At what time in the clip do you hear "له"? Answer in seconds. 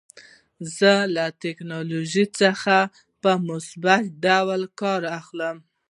1.15-1.25